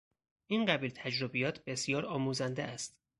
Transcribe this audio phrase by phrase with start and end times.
[0.47, 2.97] این قبیل تجربیات بسیار آموزنده است.